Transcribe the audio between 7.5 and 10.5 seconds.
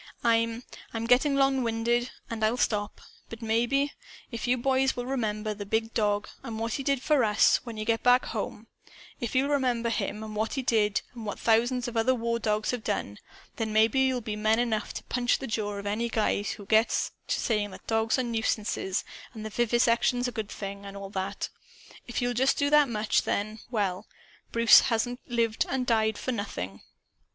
when you get back home, if you'll remember him and